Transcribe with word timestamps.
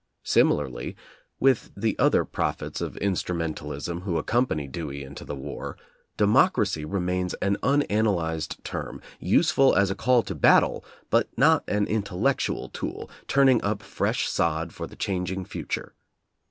Similarly, 0.23 0.95
with 1.39 1.69
the 1.77 1.95
other 1.99 2.25
prophets 2.25 2.81
of 2.81 2.95
instrumentalism 2.95 4.01
who 4.01 4.17
accompany 4.17 4.67
Dewey 4.67 5.03
into 5.03 5.23
the 5.23 5.35
war, 5.35 5.77
democracy 6.17 6.83
remains 6.83 7.35
an 7.35 7.57
unan 7.57 7.83
alyzed 7.85 8.63
term, 8.63 8.99
useful 9.19 9.75
as 9.75 9.91
a 9.91 9.95
call 9.95 10.23
to 10.23 10.33
battle, 10.33 10.83
but 11.11 11.29
not 11.37 11.63
an 11.69 11.85
intellectual 11.85 12.67
tool, 12.69 13.11
turning 13.27 13.63
up 13.63 13.83
fresh 13.83 14.27
sod 14.27 14.73
for 14.73 14.87
the 14.87 14.95
changing 14.95 15.45
future. 15.45 15.93